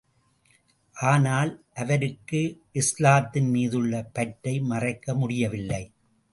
[0.95, 1.65] ஆனால்,
[1.75, 2.61] அவருக்கு
[2.71, 5.83] இஸ்லாத்தின் மீதுள்ள பற்றை மறைக்க முடியவில்லை.